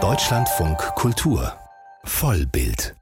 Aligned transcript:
Deutschlandfunk 0.00 0.78
Kultur 0.94 1.52
Vollbild 2.04 2.94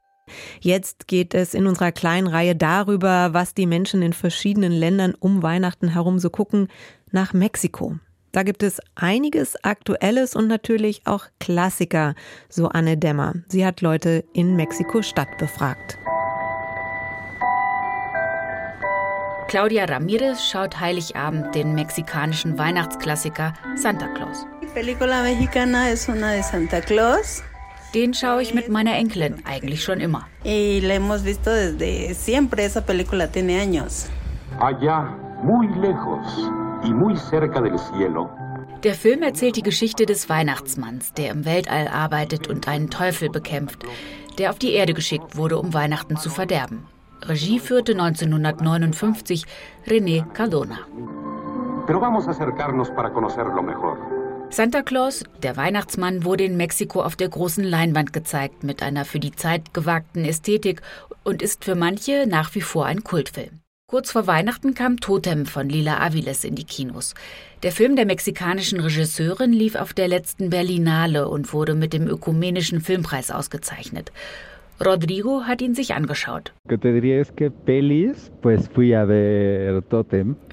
Jetzt 0.61 1.07
geht 1.07 1.35
es 1.35 1.53
in 1.53 1.67
unserer 1.67 1.93
kleinen 1.93 2.27
Reihe 2.27 2.57
darüber, 2.57 3.35
was 3.35 3.53
die 3.53 3.67
Menschen 3.67 4.01
in 4.01 4.15
verschiedenen 4.15 4.73
Ländern 4.73 5.15
um 5.15 5.43
Weihnachten 5.43 5.89
herum 5.89 6.19
so 6.19 6.31
gucken, 6.31 6.69
nach 7.11 7.35
Mexiko. 7.35 7.97
Da 8.33 8.43
gibt 8.43 8.63
es 8.63 8.81
einiges 8.95 9.63
Aktuelles 9.63 10.35
und 10.35 10.47
natürlich 10.49 11.03
auch 11.05 11.27
Klassiker, 11.41 12.15
so 12.49 12.69
Anne 12.69 12.97
Dämmer. 12.97 13.35
Sie 13.49 13.67
hat 13.67 13.83
Leute 13.83 14.25
in 14.33 14.57
Mexiko-Stadt 14.57 15.37
befragt. 15.37 15.99
Claudia 19.49 19.85
Ramirez 19.85 20.43
schaut 20.43 20.81
Heiligabend 20.81 21.55
den 21.55 21.75
mexikanischen 21.75 22.57
Weihnachtsklassiker 22.59 23.53
Santa 23.77 24.09
Claus. 24.09 24.47
Den 27.95 28.13
schaue 28.13 28.43
ich 28.43 28.53
mit 28.53 28.69
meiner 28.69 28.95
Enkelin 28.95 29.43
eigentlich 29.47 29.83
schon 29.83 30.01
immer. 30.01 30.29
Allá, 34.61 35.17
muy 35.43 35.67
lejos 35.81 36.51
y 36.85 36.93
muy 36.93 37.17
cerca 37.17 37.63
del 37.63 37.79
cielo, 37.79 38.29
Der 38.83 38.95
Film 38.95 39.23
erzählt 39.23 39.57
die 39.57 39.63
Geschichte 39.63 40.05
des 40.05 40.29
Weihnachtsmanns, 40.29 41.15
der 41.15 41.31
im 41.31 41.47
Weltall 41.47 41.89
arbeitet 41.89 42.49
und 42.49 42.69
einen 42.69 42.91
Teufel 42.91 43.31
bekämpft, 43.31 43.83
der 44.37 44.51
auf 44.51 44.59
die 44.59 44.75
Erde 44.75 44.93
geschickt 44.93 45.39
wurde, 45.39 45.59
um 45.59 45.73
Weihnachten 45.73 46.19
zu 46.19 46.29
verderben. 46.29 46.85
Regie 47.23 47.61
führte 47.61 47.93
1959 47.93 49.47
René 49.87 50.31
Cardona. 50.35 50.81
pero 51.87 52.01
vamos 52.01 52.27
a 52.27 52.33
acercarnos 52.33 52.91
para 52.91 53.13
conocerlo 53.13 53.63
mejor. 53.63 54.16
Santa 54.49 54.83
Claus, 54.83 55.25
der 55.43 55.57
Weihnachtsmann, 55.57 56.25
wurde 56.25 56.45
in 56.45 56.57
Mexiko 56.57 57.03
auf 57.03 57.17
der 57.17 57.29
großen 57.29 57.65
Leinwand 57.65 58.13
gezeigt 58.13 58.63
mit 58.63 58.83
einer 58.83 59.05
für 59.05 59.21
die 59.21 59.33
Zeit 59.33 59.75
gewagten 59.75 60.25
Ästhetik 60.25 60.83
und 61.25 61.43
ist 61.43 61.65
für 61.65 61.75
manche 61.75 62.27
nach 62.27 62.55
wie 62.55 62.61
vor 62.61 62.87
ein 62.87 63.05
Kultfilm. 63.05 63.61
Kurz 63.89 64.11
vor 64.11 64.27
Weihnachten 64.27 64.75
kam 64.75 64.99
Totem 64.99 65.47
von 65.47 65.69
Lila 65.69 66.01
Aviles 66.01 66.45
in 66.45 66.55
die 66.55 66.65
Kinos. 66.65 67.15
Der 67.63 67.71
Film 67.71 67.97
der 67.97 68.07
mexikanischen 68.07 68.81
Regisseurin 68.81 69.53
lief 69.53 69.75
auf 69.75 69.95
der 69.95 70.09
letzten 70.09 70.51
Berlinale 70.51 71.29
und 71.29 71.53
wurde 71.53 71.75
mit 71.75 71.93
dem 71.93 72.09
Ökumenischen 72.09 72.81
Filmpreis 72.81 73.31
ausgezeichnet. 73.31 74.11
Rodrigo 74.85 75.43
hat 75.45 75.63
ihn 75.63 75.75
sich 75.75 75.95
angeschaut. 75.95 76.53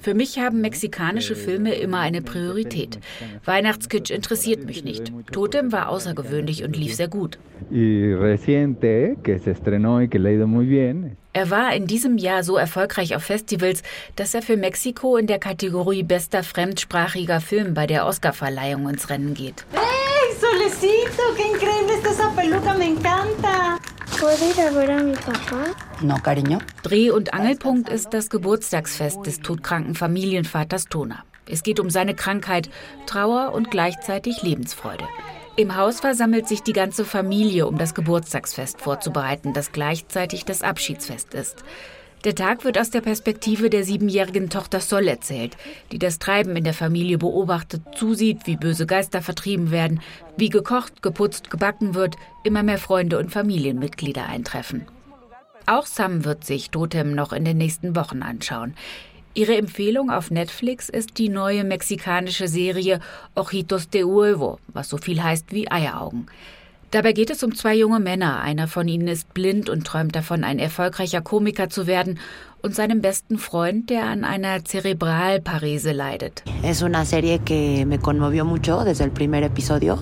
Für 0.02 0.14
mich 0.14 0.38
haben 0.38 0.60
mexikanische 0.60 1.36
Filme 1.36 1.74
immer 1.74 2.00
eine 2.00 2.22
Priorität. 2.22 2.98
Weihnachtskitsch 3.44 4.10
interessiert 4.10 4.64
mich 4.64 4.82
nicht. 4.84 5.12
Totem 5.32 5.72
war 5.72 5.88
außergewöhnlich 5.90 6.64
und 6.64 6.76
lief 6.76 6.94
sehr 6.94 7.08
gut. 7.08 7.38
Er 11.36 11.50
war 11.50 11.74
in 11.74 11.86
diesem 11.86 12.16
Jahr 12.16 12.44
so 12.44 12.56
erfolgreich 12.56 13.16
auf 13.16 13.24
Festivals, 13.24 13.82
dass 14.16 14.34
er 14.34 14.42
für 14.42 14.56
Mexiko 14.56 15.16
in 15.16 15.26
der 15.26 15.38
Kategorie 15.38 16.02
bester 16.02 16.42
fremdsprachiger 16.42 17.40
Film 17.40 17.74
bei 17.74 17.86
der 17.86 18.06
Oscarverleihung 18.06 18.88
ins 18.88 19.10
Rennen 19.10 19.34
geht. 19.34 19.66
¡Hey, 19.72 20.34
Solecito! 20.38 21.22
¡Qué 21.36 21.42
increíble 21.52 21.94
está 21.96 22.10
esa 22.10 22.30
peluca! 22.36 22.74
¡Me 22.74 22.86
encanta! 22.86 23.43
¿Puedo 24.24 24.50
ir 24.50 24.58
a 24.58 24.70
ver 24.70 24.90
a 24.90 25.02
mi 25.02 25.12
papá? 25.12 25.74
No, 26.00 26.14
cariño. 26.14 26.58
Dreh- 26.82 27.10
und 27.10 27.34
Angelpunkt 27.34 27.90
ist 27.90 28.14
das 28.14 28.30
Geburtstagsfest 28.30 29.26
des 29.26 29.40
todkranken 29.40 29.94
Familienvaters 29.94 30.86
Tona. 30.86 31.24
Es 31.44 31.62
geht 31.62 31.78
um 31.78 31.90
seine 31.90 32.14
Krankheit, 32.14 32.70
Trauer 33.04 33.52
und 33.52 33.70
gleichzeitig 33.70 34.42
Lebensfreude. 34.42 35.04
Im 35.56 35.76
Haus 35.76 36.00
versammelt 36.00 36.48
sich 36.48 36.62
die 36.62 36.72
ganze 36.72 37.04
Familie, 37.04 37.66
um 37.66 37.76
das 37.76 37.94
Geburtstagsfest 37.94 38.80
vorzubereiten, 38.80 39.52
das 39.52 39.72
gleichzeitig 39.72 40.46
das 40.46 40.62
Abschiedsfest 40.62 41.34
ist. 41.34 41.62
Der 42.24 42.34
Tag 42.34 42.64
wird 42.64 42.78
aus 42.78 42.88
der 42.88 43.02
Perspektive 43.02 43.68
der 43.68 43.84
siebenjährigen 43.84 44.48
Tochter 44.48 44.80
Sol 44.80 45.08
erzählt, 45.08 45.58
die 45.92 45.98
das 45.98 46.18
Treiben 46.18 46.56
in 46.56 46.64
der 46.64 46.72
Familie 46.72 47.18
beobachtet, 47.18 47.82
zusieht, 47.96 48.46
wie 48.46 48.56
böse 48.56 48.86
Geister 48.86 49.20
vertrieben 49.20 49.70
werden, 49.70 50.00
wie 50.38 50.48
gekocht, 50.48 51.02
geputzt, 51.02 51.50
gebacken 51.50 51.94
wird, 51.94 52.16
immer 52.42 52.62
mehr 52.62 52.78
Freunde 52.78 53.18
und 53.18 53.30
Familienmitglieder 53.30 54.24
eintreffen. 54.26 54.86
Auch 55.66 55.84
Sam 55.84 56.24
wird 56.24 56.44
sich 56.44 56.70
Totem 56.70 57.14
noch 57.14 57.34
in 57.34 57.44
den 57.44 57.58
nächsten 57.58 57.94
Wochen 57.94 58.22
anschauen. 58.22 58.74
Ihre 59.34 59.56
Empfehlung 59.56 60.10
auf 60.10 60.30
Netflix 60.30 60.88
ist 60.88 61.18
die 61.18 61.28
neue 61.28 61.64
mexikanische 61.64 62.48
Serie 62.48 63.00
Ojitos 63.34 63.90
de 63.90 64.04
Huevo, 64.04 64.60
was 64.68 64.88
so 64.88 64.96
viel 64.96 65.22
heißt 65.22 65.52
wie 65.52 65.70
Eieraugen. 65.70 66.26
Dabei 66.94 67.12
geht 67.12 67.30
es 67.30 67.42
um 67.42 67.52
zwei 67.56 67.74
junge 67.74 67.98
Männer. 67.98 68.40
Einer 68.40 68.68
von 68.68 68.86
ihnen 68.86 69.08
ist 69.08 69.34
blind 69.34 69.68
und 69.68 69.84
träumt 69.84 70.14
davon, 70.14 70.44
ein 70.44 70.60
erfolgreicher 70.60 71.22
Komiker 71.22 71.68
zu 71.68 71.88
werden, 71.88 72.20
und 72.62 72.76
seinem 72.76 73.02
besten 73.02 73.36
Freund, 73.36 73.90
der 73.90 74.04
an 74.04 74.22
einer 74.22 74.64
Zerebralparese 74.64 75.90
leidet. 75.90 76.44
Es 76.62 76.82
una 76.82 77.04
serie 77.04 77.40
que 77.40 77.84
me 77.84 77.98
conmovió 77.98 78.44
mucho 78.44 78.84
desde 78.84 79.02
el 79.02 79.10
primer 79.10 79.42
episodio. 79.42 79.98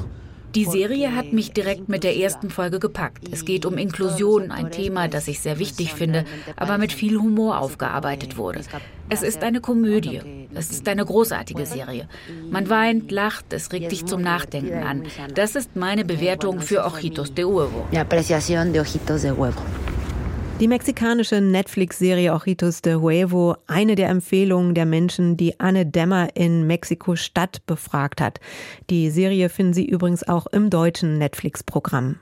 Die 0.54 0.64
Serie 0.66 1.14
hat 1.16 1.32
mich 1.32 1.52
direkt 1.52 1.88
mit 1.88 2.04
der 2.04 2.16
ersten 2.16 2.50
Folge 2.50 2.78
gepackt. 2.78 3.24
Es 3.30 3.44
geht 3.44 3.64
um 3.64 3.78
Inklusion, 3.78 4.50
ein 4.50 4.70
Thema, 4.70 5.08
das 5.08 5.28
ich 5.28 5.40
sehr 5.40 5.58
wichtig 5.58 5.94
finde, 5.94 6.24
aber 6.56 6.78
mit 6.78 6.92
viel 6.92 7.18
Humor 7.18 7.58
aufgearbeitet 7.58 8.36
wurde. 8.36 8.60
Es 9.08 9.22
ist 9.22 9.42
eine 9.42 9.60
Komödie. 9.60 10.20
Es 10.54 10.70
ist 10.70 10.86
eine 10.88 11.04
großartige 11.04 11.64
Serie. 11.64 12.08
Man 12.50 12.68
weint, 12.68 13.10
lacht, 13.10 13.52
es 13.52 13.72
regt 13.72 13.92
dich 13.92 14.04
zum 14.04 14.20
Nachdenken 14.20 14.82
an. 14.82 15.04
Das 15.34 15.56
ist 15.56 15.74
meine 15.76 16.04
Bewertung 16.04 16.60
für 16.60 16.84
Ojitos 16.84 17.34
de 17.34 17.44
Huevo. 17.44 17.86
Mi 17.90 17.98
apreciación 17.98 18.72
de 18.72 18.80
Ojitos 18.80 19.22
de 19.22 19.30
Huevo. 19.30 19.62
Die 20.62 20.68
mexikanische 20.68 21.40
Netflix-Serie 21.40 22.32
Ojitos 22.32 22.82
de 22.82 22.94
Huevo, 22.94 23.56
eine 23.66 23.96
der 23.96 24.10
Empfehlungen 24.10 24.76
der 24.76 24.86
Menschen, 24.86 25.36
die 25.36 25.58
Anne 25.58 25.84
Dämmer 25.84 26.36
in 26.36 26.68
Mexiko-Stadt 26.68 27.66
befragt 27.66 28.20
hat. 28.20 28.38
Die 28.88 29.10
Serie 29.10 29.48
finden 29.48 29.72
Sie 29.72 29.84
übrigens 29.84 30.22
auch 30.22 30.46
im 30.46 30.70
deutschen 30.70 31.18
Netflix-Programm. 31.18 32.20